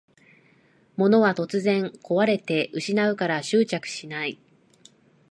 [0.97, 4.39] 物は突然こわれて失うから執着しない